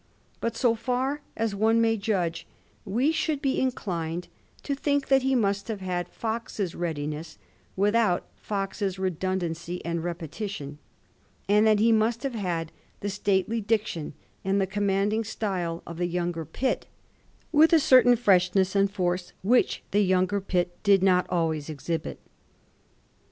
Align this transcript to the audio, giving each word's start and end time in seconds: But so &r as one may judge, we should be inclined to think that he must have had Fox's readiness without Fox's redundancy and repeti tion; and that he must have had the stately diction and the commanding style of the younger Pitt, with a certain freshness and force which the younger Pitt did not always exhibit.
But 0.39 0.57
so 0.57 0.75
&r 0.87 1.21
as 1.37 1.53
one 1.53 1.79
may 1.79 1.95
judge, 1.95 2.47
we 2.85 3.11
should 3.11 3.39
be 3.39 3.61
inclined 3.61 4.29
to 4.63 4.73
think 4.73 5.09
that 5.09 5.21
he 5.21 5.35
must 5.35 5.67
have 5.67 5.81
had 5.81 6.09
Fox's 6.09 6.73
readiness 6.73 7.37
without 7.75 8.25
Fox's 8.35 8.97
redundancy 8.97 9.79
and 9.85 9.99
repeti 9.99 10.49
tion; 10.49 10.79
and 11.47 11.67
that 11.67 11.77
he 11.77 11.91
must 11.91 12.23
have 12.23 12.33
had 12.33 12.71
the 13.01 13.11
stately 13.11 13.61
diction 13.61 14.15
and 14.43 14.59
the 14.59 14.65
commanding 14.65 15.23
style 15.23 15.83
of 15.85 15.97
the 15.97 16.07
younger 16.07 16.45
Pitt, 16.45 16.87
with 17.51 17.71
a 17.71 17.79
certain 17.79 18.15
freshness 18.15 18.75
and 18.75 18.89
force 18.89 19.33
which 19.43 19.83
the 19.91 20.01
younger 20.01 20.41
Pitt 20.41 20.81
did 20.81 21.03
not 21.03 21.29
always 21.29 21.69
exhibit. 21.69 22.17